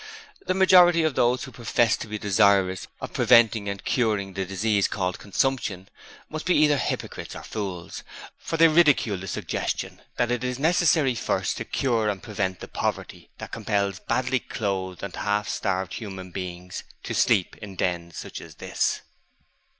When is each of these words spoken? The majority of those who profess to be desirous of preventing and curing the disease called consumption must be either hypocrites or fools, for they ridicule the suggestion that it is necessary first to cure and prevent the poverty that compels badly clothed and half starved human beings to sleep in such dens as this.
The 0.47 0.55
majority 0.55 1.03
of 1.03 1.13
those 1.13 1.43
who 1.43 1.51
profess 1.51 1.95
to 1.97 2.07
be 2.07 2.17
desirous 2.17 2.87
of 3.01 3.13
preventing 3.13 3.69
and 3.69 3.85
curing 3.85 4.33
the 4.33 4.45
disease 4.47 4.87
called 4.87 5.19
consumption 5.19 5.89
must 6.27 6.47
be 6.47 6.55
either 6.55 6.77
hypocrites 6.79 7.35
or 7.35 7.43
fools, 7.43 8.01
for 8.39 8.57
they 8.57 8.67
ridicule 8.67 9.17
the 9.17 9.27
suggestion 9.27 10.01
that 10.17 10.31
it 10.31 10.43
is 10.43 10.57
necessary 10.57 11.13
first 11.13 11.55
to 11.57 11.65
cure 11.65 12.09
and 12.09 12.23
prevent 12.23 12.61
the 12.61 12.67
poverty 12.67 13.29
that 13.37 13.51
compels 13.51 13.99
badly 13.99 14.39
clothed 14.39 15.03
and 15.03 15.15
half 15.17 15.47
starved 15.47 15.93
human 15.93 16.31
beings 16.31 16.83
to 17.03 17.13
sleep 17.13 17.55
in 17.57 17.73
such 17.73 17.77
dens 17.77 18.25
as 18.39 18.55
this. 18.55 19.01